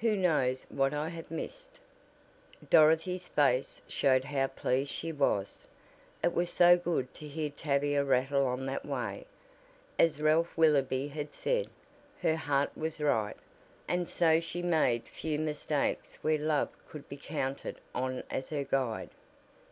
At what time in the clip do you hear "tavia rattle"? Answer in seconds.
7.50-8.44